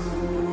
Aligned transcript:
Thank 0.00 0.22
you. 0.22 0.47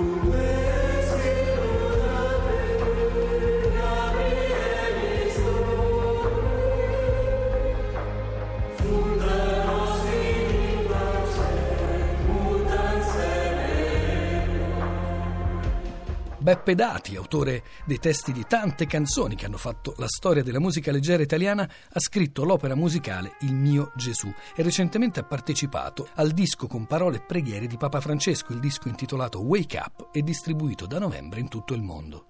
Beppe 16.45 16.76
Dati, 16.76 17.16
autore 17.16 17.63
dei 17.85 17.98
testi 17.98 18.31
di 18.31 18.45
tante 18.48 18.85
canzoni 18.85 19.34
che 19.34 19.48
hanno 19.48 19.58
fatto 19.58 19.95
la 19.98 20.08
storia 20.08 20.44
della 20.44 20.59
musica 20.59 20.91
leggera 20.91 21.23
italiana, 21.23 21.63
ha 21.63 21.99
scritto 21.99 22.44
l'opera 22.44 22.76
musicale 22.76 23.38
Il 23.40 23.55
mio 23.55 23.91
Gesù 23.95 24.31
e 24.55 24.62
recentemente 24.62 25.20
ha 25.20 25.23
partecipato 25.23 26.08
al 26.13 26.30
disco 26.34 26.68
con 26.68 26.85
parole 26.85 27.18
e 27.18 27.21
preghiere 27.21 27.66
di 27.66 27.77
Papa 27.77 27.99
Francesco, 27.99 28.54
il 28.54 28.59
disco 28.59 28.90
intitolato 28.90 29.40
Wake 29.40 29.77
Up 29.80 30.09
e 30.12 30.21
distribuito 30.21 30.85
da 30.85 30.99
novembre 30.99 31.40
in 31.40 31.48
tutto 31.48 31.73
il 31.73 31.81
mondo. 31.81 32.27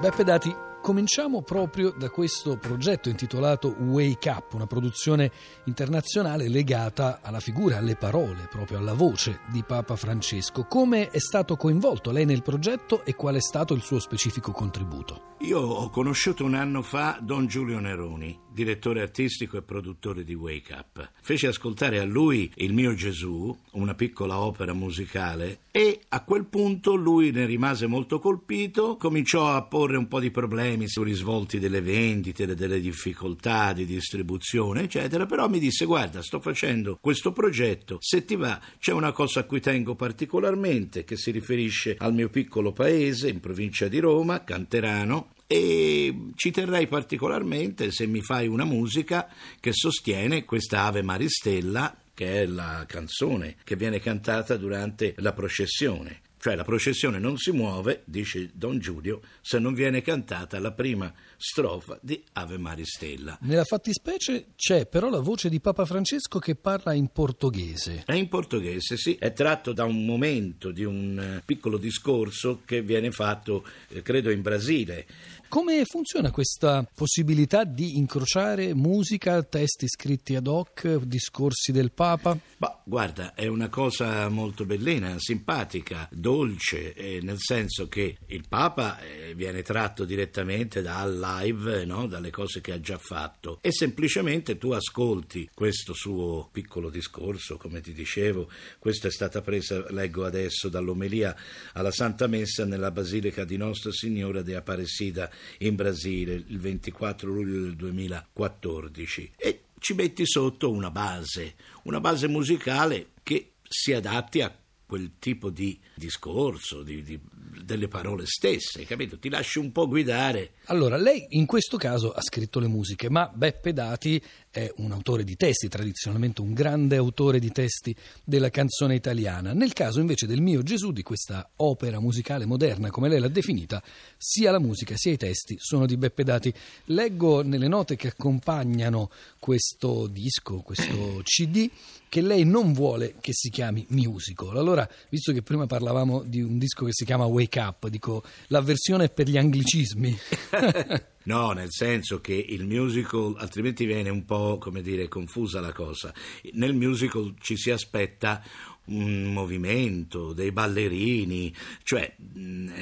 Beppe 0.00 0.24
Dati, 0.24 0.56
Cominciamo 0.84 1.40
proprio 1.40 1.94
da 1.96 2.10
questo 2.10 2.58
progetto 2.58 3.08
intitolato 3.08 3.68
Wake 3.68 4.28
Up, 4.28 4.52
una 4.52 4.66
produzione 4.66 5.32
internazionale 5.64 6.46
legata 6.46 7.20
alla 7.22 7.40
figura, 7.40 7.78
alle 7.78 7.96
parole, 7.96 8.48
proprio 8.50 8.76
alla 8.76 8.92
voce 8.92 9.40
di 9.50 9.64
Papa 9.66 9.96
Francesco. 9.96 10.66
Come 10.66 11.08
è 11.08 11.20
stato 11.20 11.56
coinvolto 11.56 12.10
lei 12.10 12.26
nel 12.26 12.42
progetto 12.42 13.02
e 13.02 13.14
qual 13.14 13.36
è 13.36 13.40
stato 13.40 13.72
il 13.72 13.80
suo 13.80 13.98
specifico 13.98 14.52
contributo? 14.52 15.32
Io 15.38 15.58
ho 15.58 15.88
conosciuto 15.88 16.44
un 16.44 16.54
anno 16.54 16.82
fa 16.82 17.18
Don 17.20 17.46
Giulio 17.46 17.78
Neroni, 17.78 18.38
direttore 18.50 19.00
artistico 19.02 19.56
e 19.56 19.62
produttore 19.62 20.22
di 20.22 20.34
Wake 20.34 20.72
Up. 20.72 21.10
Feci 21.20 21.46
ascoltare 21.46 21.98
a 21.98 22.04
lui 22.04 22.50
Il 22.56 22.72
mio 22.72 22.94
Gesù, 22.94 23.54
una 23.72 23.94
piccola 23.94 24.38
opera 24.38 24.72
musicale, 24.72 25.60
e 25.70 26.00
a 26.08 26.22
quel 26.22 26.44
punto 26.44 26.94
lui 26.94 27.30
ne 27.30 27.44
rimase 27.46 27.86
molto 27.86 28.20
colpito, 28.20 28.96
cominciò 28.96 29.48
a 29.48 29.62
porre 29.62 29.96
un 29.96 30.08
po' 30.08 30.20
di 30.20 30.30
problemi 30.30 30.73
sui 30.86 31.04
risvolti 31.04 31.58
delle 31.58 31.80
vendite, 31.80 32.54
delle 32.54 32.80
difficoltà 32.80 33.72
di 33.72 33.86
distribuzione, 33.86 34.82
eccetera, 34.82 35.26
però 35.26 35.48
mi 35.48 35.58
disse 35.58 35.84
guarda, 35.84 36.22
sto 36.22 36.40
facendo 36.40 36.98
questo 37.00 37.32
progetto, 37.32 37.98
se 38.00 38.24
ti 38.24 38.36
va 38.36 38.60
c'è 38.78 38.92
una 38.92 39.12
cosa 39.12 39.40
a 39.40 39.44
cui 39.44 39.60
tengo 39.60 39.94
particolarmente 39.94 41.04
che 41.04 41.16
si 41.16 41.30
riferisce 41.30 41.96
al 41.98 42.14
mio 42.14 42.28
piccolo 42.28 42.72
paese 42.72 43.28
in 43.28 43.40
provincia 43.40 43.88
di 43.88 43.98
Roma, 43.98 44.44
Canterano, 44.44 45.32
e 45.46 46.30
ci 46.34 46.50
terrei 46.50 46.86
particolarmente 46.86 47.90
se 47.90 48.06
mi 48.06 48.22
fai 48.22 48.48
una 48.48 48.64
musica 48.64 49.28
che 49.60 49.72
sostiene 49.72 50.44
questa 50.44 50.84
Ave 50.84 51.02
Maristella 51.02 51.96
che 52.14 52.42
è 52.42 52.46
la 52.46 52.84
canzone 52.86 53.56
che 53.64 53.76
viene 53.76 54.00
cantata 54.00 54.56
durante 54.56 55.14
la 55.18 55.32
processione. 55.32 56.20
Cioè 56.44 56.56
la 56.56 56.62
processione 56.62 57.18
non 57.18 57.38
si 57.38 57.52
muove, 57.52 58.02
dice 58.04 58.50
Don 58.52 58.78
Giulio, 58.78 59.22
se 59.40 59.58
non 59.58 59.72
viene 59.72 60.02
cantata 60.02 60.58
la 60.58 60.72
prima 60.72 61.10
strofa 61.38 61.98
di 62.02 62.22
Ave 62.32 62.58
Maristella. 62.58 63.38
Nella 63.40 63.64
fattispecie 63.64 64.48
c'è 64.54 64.84
però 64.84 65.08
la 65.08 65.20
voce 65.20 65.48
di 65.48 65.58
Papa 65.58 65.86
Francesco 65.86 66.38
che 66.38 66.54
parla 66.54 66.92
in 66.92 67.08
portoghese. 67.08 68.02
È 68.04 68.12
in 68.12 68.28
portoghese, 68.28 68.98
sì, 68.98 69.16
è 69.18 69.32
tratto 69.32 69.72
da 69.72 69.84
un 69.84 70.04
momento 70.04 70.70
di 70.70 70.84
un 70.84 71.18
eh, 71.18 71.42
piccolo 71.46 71.78
discorso 71.78 72.60
che 72.66 72.82
viene 72.82 73.10
fatto, 73.10 73.64
eh, 73.88 74.02
credo, 74.02 74.30
in 74.30 74.42
Brasile 74.42 75.06
come 75.54 75.84
funziona 75.84 76.32
questa 76.32 76.84
possibilità 76.92 77.62
di 77.62 77.96
incrociare 77.96 78.74
musica, 78.74 79.40
testi 79.44 79.86
scritti 79.86 80.34
ad 80.34 80.48
hoc, 80.48 80.96
discorsi 81.04 81.70
del 81.70 81.92
Papa? 81.92 82.36
Bah, 82.56 82.82
guarda, 82.82 83.34
è 83.34 83.46
una 83.46 83.68
cosa 83.68 84.28
molto 84.28 84.64
bellina, 84.64 85.14
simpatica, 85.18 86.08
dolce, 86.10 86.92
eh, 86.94 87.20
nel 87.22 87.36
senso 87.38 87.86
che 87.86 88.16
il 88.26 88.46
Papa 88.48 88.98
eh, 88.98 89.34
viene 89.36 89.62
tratto 89.62 90.04
direttamente 90.04 90.82
dal 90.82 91.16
live, 91.16 91.84
no? 91.84 92.08
dalle 92.08 92.30
cose 92.30 92.60
che 92.60 92.72
ha 92.72 92.80
già 92.80 92.98
fatto, 92.98 93.58
e 93.60 93.70
semplicemente 93.70 94.58
tu 94.58 94.72
ascolti 94.72 95.50
questo 95.54 95.92
suo 95.92 96.48
piccolo 96.50 96.90
discorso, 96.90 97.58
come 97.58 97.80
ti 97.80 97.92
dicevo, 97.92 98.50
questa 98.80 99.06
è 99.06 99.10
stata 99.12 99.40
presa, 99.40 99.84
leggo 99.90 100.24
adesso, 100.24 100.68
dall'omelia 100.68 101.32
alla 101.74 101.92
Santa 101.92 102.26
Messa 102.26 102.64
nella 102.64 102.90
Basilica 102.90 103.44
di 103.44 103.56
Nostra 103.56 103.92
Signora 103.92 104.42
de 104.42 104.56
Aparecida 104.56 105.30
in 105.58 105.74
Brasile 105.74 106.34
il 106.34 106.58
24 106.58 107.30
luglio 107.30 107.62
del 107.62 107.76
2014 107.76 109.32
e 109.36 109.60
ci 109.78 109.94
metti 109.94 110.26
sotto 110.26 110.70
una 110.70 110.90
base, 110.90 111.54
una 111.84 112.00
base 112.00 112.26
musicale 112.28 113.10
che 113.22 113.52
si 113.68 113.92
adatti 113.92 114.40
a 114.40 114.54
quel 114.86 115.12
tipo 115.18 115.50
di 115.50 115.78
discorso, 115.94 116.82
di, 116.82 117.02
di, 117.02 117.18
delle 117.62 117.88
parole 117.88 118.26
stesse, 118.26 118.84
capito? 118.84 119.18
Ti 119.18 119.28
lasci 119.28 119.58
un 119.58 119.72
po' 119.72 119.88
guidare. 119.88 120.54
Allora, 120.66 120.96
lei 120.96 121.26
in 121.30 121.46
questo 121.46 121.76
caso 121.76 122.12
ha 122.12 122.20
scritto 122.22 122.60
le 122.60 122.68
musiche, 122.68 123.08
ma 123.08 123.30
Beppe 123.32 123.72
Dati 123.72 124.22
è 124.50 124.72
un 124.76 124.92
autore 124.92 125.24
di 125.24 125.36
testi, 125.36 125.68
tradizionalmente 125.68 126.40
un 126.40 126.52
grande 126.52 126.96
autore 126.96 127.38
di 127.38 127.50
testi 127.50 127.94
della 128.22 128.50
canzone 128.50 128.94
italiana. 128.94 129.52
Nel 129.52 129.72
caso 129.72 130.00
invece 130.00 130.26
del 130.26 130.40
mio 130.40 130.62
Gesù, 130.62 130.92
di 130.92 131.02
questa 131.02 131.50
opera 131.56 131.98
musicale 131.98 132.44
moderna, 132.44 132.90
come 132.90 133.08
lei 133.08 133.18
l'ha 133.18 133.28
definita, 133.28 133.82
sia 134.16 134.50
la 134.50 134.60
musica 134.60 134.94
sia 134.96 135.12
i 135.12 135.16
testi 135.16 135.56
sono 135.58 135.86
di 135.86 135.96
Beppe 135.96 136.24
Dati. 136.24 136.54
Leggo 136.86 137.42
nelle 137.42 137.68
note 137.68 137.96
che 137.96 138.08
accompagnano 138.08 139.10
questo 139.38 140.06
disco, 140.06 140.58
questo 140.58 141.20
CD, 141.24 141.68
che 142.14 142.20
lei 142.20 142.44
non 142.44 142.72
vuole 142.72 143.16
che 143.20 143.32
si 143.32 143.50
chiami 143.50 143.84
musical. 143.88 144.56
Allora, 144.56 144.88
visto 145.08 145.32
che 145.32 145.42
prima 145.42 145.66
parlavamo 145.66 146.22
di 146.22 146.42
un 146.42 146.58
disco 146.58 146.84
che 146.84 146.92
si 146.92 147.04
chiama 147.04 147.24
Wake 147.24 147.58
Up, 147.58 147.88
dico, 147.88 148.22
l'avversione 148.46 149.08
per 149.08 149.28
gli 149.28 149.36
anglicismi. 149.36 150.16
No, 151.24 151.52
nel 151.52 151.70
senso 151.70 152.20
che 152.20 152.34
il 152.34 152.66
musical 152.66 153.34
altrimenti 153.38 153.86
viene 153.86 154.10
un 154.10 154.24
po', 154.24 154.58
come 154.58 154.82
dire, 154.82 155.08
confusa 155.08 155.60
la 155.60 155.72
cosa. 155.72 156.12
Nel 156.52 156.74
musical 156.74 157.34
ci 157.40 157.56
si 157.56 157.70
aspetta 157.70 158.42
un 158.86 159.32
movimento, 159.32 160.34
dei 160.34 160.52
ballerini, 160.52 161.54
cioè 161.82 162.14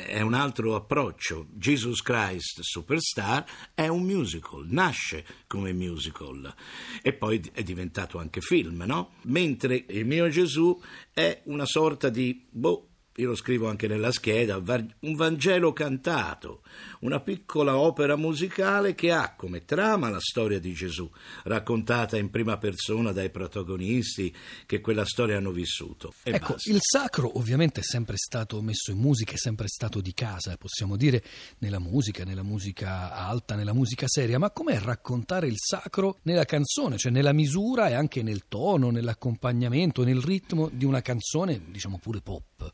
è 0.06 0.20
un 0.20 0.34
altro 0.34 0.74
approccio. 0.74 1.46
Jesus 1.52 2.02
Christ 2.02 2.60
Superstar 2.62 3.44
è 3.74 3.86
un 3.86 4.02
musical, 4.02 4.64
nasce 4.66 5.24
come 5.46 5.72
musical 5.72 6.52
e 7.00 7.12
poi 7.12 7.40
è 7.52 7.62
diventato 7.62 8.18
anche 8.18 8.40
film, 8.40 8.82
no? 8.84 9.12
Mentre 9.22 9.84
il 9.88 10.06
mio 10.06 10.28
Gesù 10.28 10.76
è 11.12 11.42
una 11.44 11.66
sorta 11.66 12.08
di 12.08 12.44
boh, 12.50 12.88
io 13.16 13.28
lo 13.28 13.34
scrivo 13.34 13.68
anche 13.68 13.86
nella 13.88 14.10
scheda, 14.10 14.56
un 14.56 15.14
Vangelo 15.14 15.74
cantato, 15.74 16.62
una 17.00 17.20
piccola 17.20 17.76
opera 17.76 18.16
musicale 18.16 18.94
che 18.94 19.12
ha 19.12 19.34
come 19.34 19.66
trama 19.66 20.08
la 20.08 20.18
storia 20.18 20.58
di 20.58 20.72
Gesù, 20.72 21.10
raccontata 21.44 22.16
in 22.16 22.30
prima 22.30 22.56
persona 22.56 23.12
dai 23.12 23.28
protagonisti 23.28 24.34
che 24.64 24.80
quella 24.80 25.04
storia 25.04 25.36
hanno 25.36 25.50
vissuto. 25.50 26.14
E 26.22 26.32
ecco, 26.32 26.54
basta. 26.54 26.70
il 26.70 26.78
sacro 26.80 27.36
ovviamente 27.38 27.80
è 27.80 27.82
sempre 27.82 28.16
stato 28.16 28.62
messo 28.62 28.92
in 28.92 28.98
musica, 28.98 29.32
è 29.32 29.38
sempre 29.38 29.68
stato 29.68 30.00
di 30.00 30.14
casa, 30.14 30.56
possiamo 30.56 30.96
dire, 30.96 31.22
nella 31.58 31.78
musica, 31.78 32.24
nella 32.24 32.42
musica 32.42 33.12
alta, 33.12 33.56
nella 33.56 33.74
musica 33.74 34.06
seria, 34.08 34.38
ma 34.38 34.50
com'è 34.50 34.78
raccontare 34.78 35.48
il 35.48 35.56
sacro 35.58 36.18
nella 36.22 36.46
canzone, 36.46 36.96
cioè 36.96 37.12
nella 37.12 37.32
misura 37.32 37.88
e 37.88 37.92
anche 37.92 38.22
nel 38.22 38.44
tono, 38.48 38.90
nell'accompagnamento, 38.90 40.02
nel 40.02 40.22
ritmo 40.22 40.70
di 40.72 40.86
una 40.86 41.02
canzone, 41.02 41.60
diciamo 41.68 41.98
pure 41.98 42.22
pop? 42.22 42.72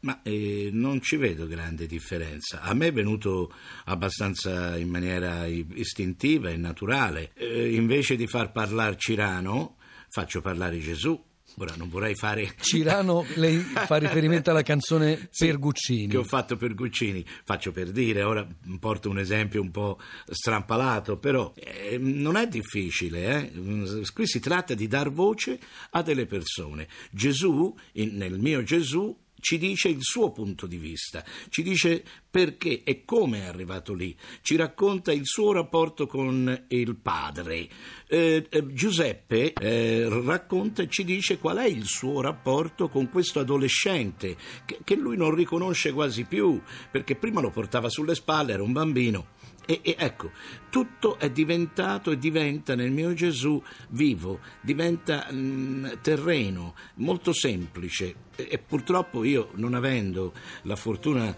Ma 0.00 0.20
eh, 0.22 0.70
non 0.72 1.00
ci 1.00 1.16
vedo 1.16 1.46
grande 1.46 1.86
differenza. 1.86 2.60
A 2.60 2.74
me 2.74 2.88
è 2.88 2.92
venuto 2.92 3.52
abbastanza 3.84 4.76
in 4.76 4.88
maniera 4.88 5.46
istintiva 5.46 6.50
e 6.50 6.56
naturale. 6.56 7.32
Eh, 7.34 7.74
invece 7.74 8.16
di 8.16 8.26
far 8.26 8.52
parlare 8.52 8.96
Cirano, 8.96 9.76
faccio 10.08 10.40
parlare 10.40 10.78
Gesù. 10.78 11.20
Ora 11.58 11.74
non 11.76 11.88
vorrei 11.88 12.14
fare. 12.14 12.54
Cirano, 12.60 13.24
lei 13.36 13.58
fa 13.58 13.96
riferimento 13.96 14.50
alla 14.50 14.62
canzone 14.62 15.28
sì, 15.30 15.46
per 15.46 15.58
Guccini. 15.58 16.08
Che 16.08 16.16
ho 16.18 16.24
fatto 16.24 16.56
per 16.56 16.74
Guccini, 16.74 17.24
faccio 17.44 17.72
per 17.72 17.92
dire, 17.92 18.22
ora 18.22 18.46
porto 18.78 19.08
un 19.08 19.18
esempio 19.18 19.62
un 19.62 19.70
po' 19.70 19.98
strampalato, 20.28 21.16
però 21.16 21.54
eh, 21.56 21.96
non 21.98 22.36
è 22.36 22.46
difficile. 22.46 23.52
Eh? 23.52 24.02
Qui 24.12 24.26
si 24.26 24.38
tratta 24.38 24.74
di 24.74 24.86
dar 24.86 25.10
voce 25.10 25.58
a 25.90 26.02
delle 26.02 26.26
persone. 26.26 26.88
Gesù, 27.10 27.74
in, 27.92 28.16
nel 28.16 28.38
mio 28.38 28.62
Gesù, 28.62 29.16
ci 29.40 29.58
dice 29.58 29.88
il 29.88 30.02
suo 30.02 30.32
punto 30.32 30.66
di 30.66 30.76
vista, 30.76 31.24
ci 31.48 31.62
dice 31.62 32.02
perché 32.30 32.82
e 32.84 33.04
come 33.04 33.40
è 33.40 33.44
arrivato 33.46 33.94
lì, 33.94 34.14
ci 34.42 34.56
racconta 34.56 35.12
il 35.12 35.24
suo 35.24 35.52
rapporto 35.52 36.06
con 36.06 36.64
il 36.68 36.96
padre. 36.96 37.68
Eh, 38.08 38.46
eh, 38.48 38.66
Giuseppe 38.72 39.52
eh, 39.52 40.08
racconta 40.08 40.82
e 40.82 40.88
ci 40.88 41.04
dice 41.04 41.38
qual 41.38 41.58
è 41.58 41.66
il 41.66 41.86
suo 41.86 42.20
rapporto 42.20 42.88
con 42.88 43.08
questo 43.08 43.40
adolescente 43.40 44.36
che, 44.64 44.80
che 44.84 44.96
lui 44.96 45.16
non 45.16 45.34
riconosce 45.34 45.92
quasi 45.92 46.24
più, 46.24 46.60
perché 46.90 47.16
prima 47.16 47.40
lo 47.40 47.50
portava 47.50 47.88
sulle 47.88 48.14
spalle, 48.14 48.52
era 48.52 48.62
un 48.62 48.72
bambino 48.72 49.34
e, 49.66 49.80
e, 49.82 49.96
ecco, 49.98 50.30
tutto 50.70 51.18
è 51.18 51.28
diventato 51.30 52.12
e 52.12 52.18
diventa 52.18 52.76
nel 52.76 52.92
mio 52.92 53.12
Gesù 53.14 53.60
vivo, 53.90 54.38
diventa 54.60 55.26
mh, 55.30 55.36
mm, 55.36 55.86
terreno, 56.00 56.74
molto 56.94 57.32
semplice. 57.32 58.14
E, 58.36 58.46
e, 58.48 58.58
purtroppo 58.58 59.24
io, 59.24 59.50
non 59.54 59.74
avendo 59.74 60.32
la 60.62 60.76
fortuna, 60.76 61.34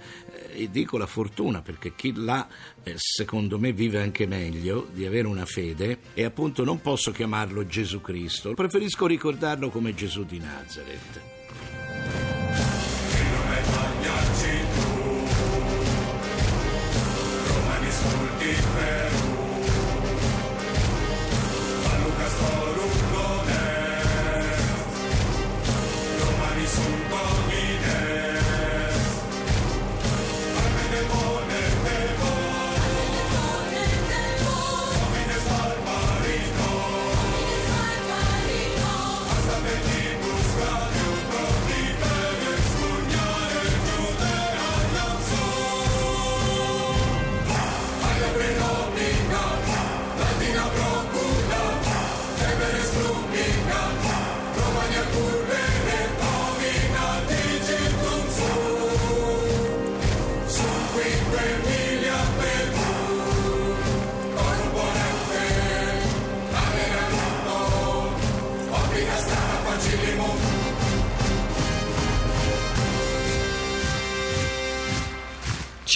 eh, 0.53 0.69
dico 0.71 0.99
la 0.99 1.07
fortuna 1.07 1.63
perché 1.63 1.95
chi 1.95 2.13
l'ha, 2.15 2.47
eh, 2.83 2.95
secondo 2.97 3.59
me, 3.59 3.73
vive 3.73 4.01
anche 4.01 4.27
meglio 4.27 4.89
di 4.93 5.07
avere 5.07 5.27
una 5.27 5.47
fede, 5.47 5.99
e 6.13 6.25
appunto 6.25 6.65
non 6.65 6.83
posso 6.83 7.11
chiamarlo 7.11 7.67
Gesù 7.67 8.03
Cristo, 8.03 8.53
preferisco 8.53 9.07
ricordarlo 9.07 9.71
come 9.71 9.95
Gesù 9.95 10.25
di 10.25 10.39
Nazareth. 10.39 11.38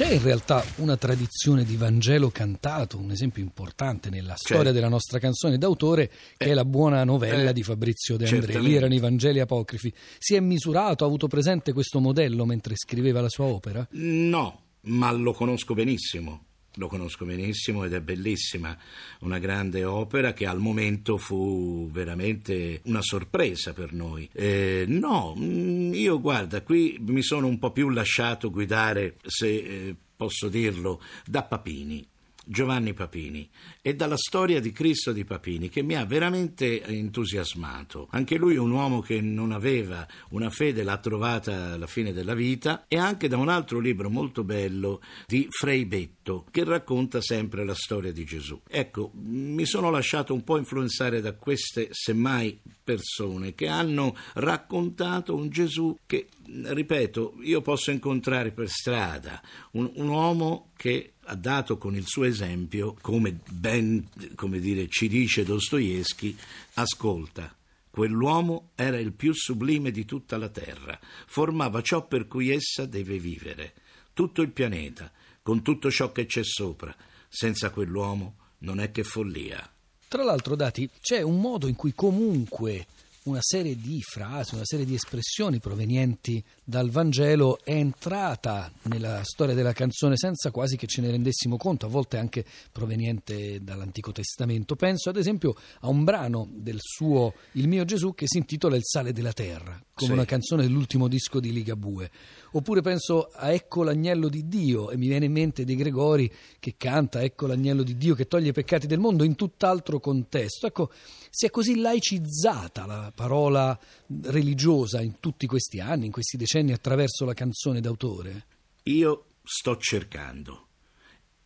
C'è 0.03 0.15
in 0.15 0.23
realtà 0.23 0.65
una 0.79 0.97
tradizione 0.97 1.63
di 1.63 1.77
Vangelo 1.77 2.29
cantato, 2.31 2.99
un 2.99 3.13
esempio 3.13 3.41
importante 3.41 4.11
nella 4.11 4.35
storia 4.35 4.65
Certo. 4.65 4.73
della 4.73 4.89
nostra 4.89 5.21
canzone 5.21 5.59
d'autore, 5.59 6.11
che 6.37 6.47
è 6.47 6.55
la 6.55 6.65
buona 6.65 7.05
novella 7.05 7.51
eh, 7.51 7.53
di 7.53 7.63
Fabrizio 7.63 8.17
De 8.17 8.27
André. 8.27 8.59
Lì 8.59 8.75
erano 8.75 8.95
i 8.95 8.99
Vangeli 8.99 9.39
apocrifi. 9.39 9.95
Si 10.19 10.35
è 10.35 10.41
misurato, 10.41 11.05
ha 11.05 11.07
avuto 11.07 11.29
presente 11.29 11.73
questo 11.73 12.01
modello 12.01 12.45
mentre 12.45 12.75
scriveva 12.75 13.21
la 13.21 13.29
sua 13.29 13.45
opera? 13.45 13.87
No, 13.91 14.63
ma 14.81 15.13
lo 15.13 15.33
conosco 15.33 15.73
benissimo. 15.73 16.47
Lo 16.77 16.89
conosco 16.89 17.25
benissimo 17.25 17.85
ed 17.85 17.93
è 17.93 18.01
bellissima, 18.01 18.77
una 19.21 19.39
grande 19.39 19.85
opera 19.85 20.33
che 20.33 20.47
al 20.47 20.59
momento 20.59 21.19
fu 21.19 21.89
veramente 21.91 22.81
una 22.85 23.03
sorpresa 23.03 23.73
per 23.73 23.93
noi. 23.93 24.29
Eh, 24.33 24.85
no, 24.89 25.35
mm, 25.37 25.93
io 25.95 26.21
guarda, 26.21 26.63
qui 26.63 26.97
mi 27.01 27.23
sono 27.23 27.47
un 27.47 27.59
po' 27.59 27.73
più 27.73 27.91
lasciato 27.91 28.51
guidare, 28.51 29.17
se 29.25 29.49
eh, 29.49 29.97
posso 30.17 30.49
dirlo, 30.49 31.01
da 31.27 31.43
Papini. 31.43 32.07
Giovanni 32.45 32.93
Papini 32.93 33.49
e 33.81 33.95
dalla 33.95 34.17
storia 34.17 34.61
di 34.61 34.73
Cristo 34.73 35.13
di 35.13 35.25
Papini 35.25 35.69
che 35.69 35.83
mi 35.83 35.97
ha 35.97 36.05
veramente 36.05 36.83
entusiasmato. 36.83 38.09
Anche 38.11 38.37
lui 38.37 38.55
è 38.55 38.59
un 38.59 38.71
uomo 38.71 39.01
che 39.01 39.21
non 39.21 39.53
aveva 39.53 40.07
una 40.31 40.51
fede, 40.51 40.83
l'ha 40.83 40.99
trovata 40.99 41.73
alla 41.73 41.87
fine 41.87 42.13
della 42.13 42.35
vita 42.35 42.85
e 42.89 42.99
anche 42.99 43.29
da 43.29 43.37
un 43.37 43.49
altro 43.49 43.79
libro 43.79 44.11
molto 44.11 44.45
bello 44.45 45.01
di 45.27 45.47
Frei 45.49 45.85
Betto 45.85 46.45
che 46.51 46.65
racconta 46.65 47.21
sempre 47.21 47.65
la 47.65 47.75
storia 47.75 48.13
di 48.13 48.25
Gesù. 48.25 48.61
Ecco, 48.69 49.13
mi 49.15 49.65
sono 49.65 49.91
lasciato 49.91 50.35
un 50.35 50.43
po' 50.43 50.59
influenzare 50.59 51.21
da 51.21 51.35
queste 51.35 51.89
semmai 51.91 52.61
persone 52.83 53.55
che 53.55 53.69
hanno 53.69 54.17
raccontato 54.35 55.35
un 55.35 55.49
Gesù 55.49 55.97
che, 56.07 56.29
ripeto, 56.45 57.39
io 57.43 57.61
posso 57.61 57.91
incontrare 57.91 58.51
per 58.53 58.69
strada, 58.69 59.41
un, 59.73 59.91
un 59.95 60.09
uomo 60.09 60.71
che 60.77 61.15
ha 61.25 61.35
dato 61.35 61.79
con 61.79 61.95
il 61.95 62.07
suo 62.07 62.25
esempio, 62.25 62.97
come 63.01 63.39
ben 63.51 64.09
come 64.35 64.59
dire, 64.59 64.89
ci 64.89 65.09
dice 65.09 65.45
Dostoevsky, 65.45 66.37
ascolta. 66.75 67.55
Quell'uomo 67.91 68.71
era 68.75 68.99
il 68.99 69.13
più 69.13 69.35
sublime 69.35 69.91
di 69.91 70.07
tutta 70.07 70.39
la 70.39 70.49
terra, 70.49 70.99
formava 71.27 71.83
ciò 71.83 72.07
per 72.07 72.27
cui 72.27 72.49
essa 72.49 72.87
deve 72.87 73.19
vivere, 73.19 73.75
tutto 74.15 74.41
il 74.41 74.51
pianeta, 74.51 75.13
con 75.43 75.63
tutto 75.63 75.91
ciò 75.91 76.11
che 76.11 76.25
c'è 76.25 76.43
sopra. 76.43 76.95
Senza 77.29 77.71
quell'uomo 77.71 78.37
non 78.59 78.81
è 78.81 78.91
che 78.91 79.05
follia. 79.05 79.71
Tra 80.13 80.25
l'altro, 80.25 80.57
Dati, 80.57 80.91
c'è 81.01 81.23
un 81.23 81.41
modo 81.41 81.69
in 81.69 81.75
cui 81.75 81.95
comunque 81.95 82.85
una 83.25 83.39
serie 83.41 83.77
di 83.77 84.01
frasi, 84.03 84.55
una 84.55 84.65
serie 84.65 84.85
di 84.85 84.95
espressioni 84.95 85.61
provenienti 85.61 86.43
dal 86.65 86.91
Vangelo 86.91 87.61
è 87.63 87.73
entrata 87.73 88.73
nella 88.85 89.21
storia 89.23 89.55
della 89.55 89.73
canzone 89.73 90.17
senza 90.17 90.51
quasi 90.51 90.77
che 90.77 90.89
ce 90.89 91.03
ne 91.03 91.11
rendessimo 91.11 91.57
conto, 91.57 91.87
a 91.87 91.89
volte 91.89 92.17
anche 92.17 92.45
proveniente 92.73 93.63
dall'Antico 93.63 94.11
Testamento. 94.11 94.75
Penso 94.75 95.11
ad 95.11 95.17
esempio 95.17 95.55
a 95.81 95.89
un 95.89 96.03
brano 96.03 96.49
del 96.53 96.79
suo 96.81 97.35
Il 97.53 97.69
mio 97.69 97.85
Gesù 97.85 98.15
che 98.15 98.27
si 98.27 98.39
intitola 98.39 98.75
Il 98.75 98.85
sale 98.85 99.13
della 99.13 99.33
terra, 99.33 99.81
come 99.95 100.11
Sì. 100.11 100.13
una 100.13 100.25
canzone 100.25 100.63
dell'ultimo 100.63 101.07
disco 101.07 101.39
di 101.39 101.53
Ligabue. 101.53 102.11
Oppure 102.53 102.81
penso 102.81 103.31
a 103.33 103.53
Ecco 103.53 103.85
l'agnello 103.85 104.29
di 104.29 104.49
Dio 104.49 104.91
e 104.91 104.97
mi 104.97 105.07
viene 105.07 105.27
in 105.27 105.33
mente 105.33 105.65
De 105.65 105.75
Gregori 105.77 106.31
che 106.59 106.75
canta 106.77 107.23
Ecco 107.23 107.47
l'agnello 107.47 107.83
di 107.83 107.97
Dio 107.97 108.15
che 108.15 108.27
toglie 108.27 108.49
i 108.49 108.53
peccati 108.53 108.87
del 108.87 108.99
mondo 108.99 109.23
in 109.23 109.37
tutt'altro 109.37 110.01
contesto. 110.01 110.67
Ecco, 110.67 110.91
si 111.35 111.47
è 111.47 111.51
così 111.51 111.77
laicizzata 111.77 112.85
la 112.85 113.11
parola 113.15 113.79
religiosa 114.25 115.01
in 115.01 115.19
tutti 115.19 115.47
questi 115.47 115.81
anni, 115.81 116.05
in 116.05 116.13
questi 116.13 116.37
decenni 116.37 116.73
attraverso 116.73 117.25
la 117.25 117.33
canzone 117.33 117.81
d'autore. 117.81 118.45
Io 118.83 119.29
sto 119.43 119.79
cercando, 119.79 120.67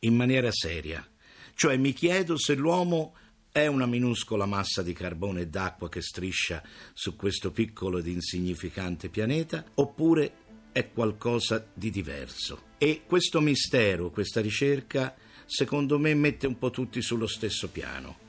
in 0.01 0.17
maniera 0.17 0.51
seria, 0.51 1.09
cioè 1.55 1.77
mi 1.77 1.93
chiedo 1.93 2.37
se 2.37 2.57
l'uomo 2.57 3.15
è 3.53 3.69
una 3.69 3.87
minuscola 3.87 4.45
massa 4.45 4.83
di 4.83 4.93
carbone 4.93 5.43
e 5.43 5.47
d'acqua 5.47 5.89
che 5.89 6.03
striscia 6.03 6.65
su 6.93 7.15
questo 7.15 7.53
piccolo 7.53 7.99
ed 7.99 8.09
insignificante 8.09 9.09
pianeta, 9.09 9.65
oppure 9.75 10.33
è 10.73 10.91
qualcosa 10.91 11.65
di 11.73 11.91
diverso. 11.91 12.75
E 12.77 13.05
questo 13.07 13.41
mistero, 13.41 14.11
questa 14.11 14.41
ricerca, 14.41 15.15
secondo 15.47 15.97
me 15.97 16.13
mette 16.15 16.49
un 16.49 16.59
po' 16.59 16.71
tutti 16.71 17.01
sullo 17.01 17.29
stesso 17.29 17.69
piano. 17.69 18.26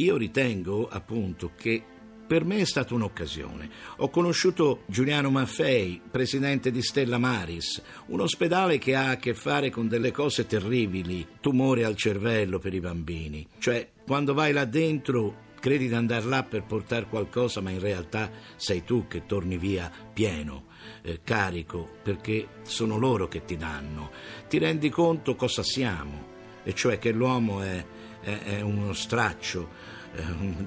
Io 0.00 0.16
ritengo 0.16 0.88
appunto 0.88 1.50
che 1.56 1.82
per 2.24 2.44
me 2.44 2.58
è 2.58 2.64
stata 2.64 2.94
un'occasione. 2.94 3.68
Ho 3.96 4.10
conosciuto 4.10 4.82
Giuliano 4.86 5.28
Maffei, 5.28 6.00
presidente 6.08 6.70
di 6.70 6.82
Stella 6.82 7.18
Maris, 7.18 7.82
un 8.06 8.20
ospedale 8.20 8.78
che 8.78 8.94
ha 8.94 9.10
a 9.10 9.16
che 9.16 9.34
fare 9.34 9.70
con 9.70 9.88
delle 9.88 10.12
cose 10.12 10.46
terribili, 10.46 11.26
tumore 11.40 11.84
al 11.84 11.96
cervello 11.96 12.60
per 12.60 12.74
i 12.74 12.80
bambini. 12.80 13.44
Cioè, 13.58 13.90
quando 14.06 14.34
vai 14.34 14.52
là 14.52 14.64
dentro 14.66 15.46
credi 15.58 15.88
di 15.88 15.94
andare 15.94 16.26
là 16.26 16.44
per 16.44 16.62
portare 16.62 17.06
qualcosa, 17.06 17.60
ma 17.60 17.70
in 17.70 17.80
realtà 17.80 18.30
sei 18.54 18.84
tu 18.84 19.08
che 19.08 19.26
torni 19.26 19.58
via 19.58 19.90
pieno, 20.12 20.66
eh, 21.02 21.22
carico, 21.24 21.96
perché 22.04 22.46
sono 22.62 22.98
loro 22.98 23.26
che 23.26 23.44
ti 23.44 23.56
danno. 23.56 24.10
Ti 24.48 24.58
rendi 24.58 24.90
conto 24.90 25.34
cosa 25.34 25.64
siamo, 25.64 26.26
e 26.62 26.72
cioè 26.74 26.98
che 26.98 27.10
l'uomo 27.10 27.62
è, 27.62 27.84
è- 28.28 28.60
uno 28.60 28.92
straccio, 28.92 29.68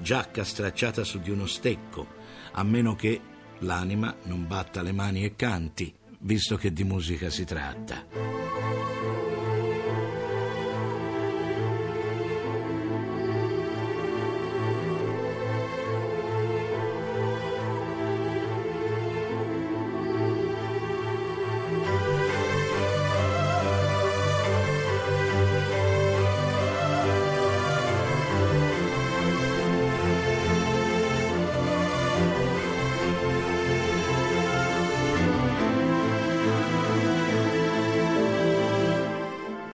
giacca 0.01 0.43
stracciata 0.43 1.03
su 1.03 1.19
di 1.19 1.29
uno 1.29 1.45
stecco, 1.45 2.07
a 2.53 2.63
meno 2.63 2.95
che 2.95 3.19
l'anima 3.59 4.15
non 4.23 4.47
batta 4.47 4.81
le 4.81 4.91
mani 4.91 5.23
e 5.23 5.35
canti, 5.35 5.93
visto 6.19 6.57
che 6.57 6.73
di 6.73 6.83
musica 6.83 7.29
si 7.29 7.45
tratta. 7.45 9.00